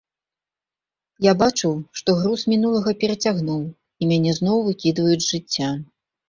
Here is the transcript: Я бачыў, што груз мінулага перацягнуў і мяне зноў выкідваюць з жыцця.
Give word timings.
Я 1.25 1.33
бачыў, 1.41 1.73
што 2.01 2.15
груз 2.21 2.45
мінулага 2.53 2.95
перацягнуў 3.03 3.61
і 3.67 4.03
мяне 4.13 4.31
зноў 4.39 4.57
выкідваюць 4.71 5.21
з 5.23 5.29
жыцця. 5.33 5.69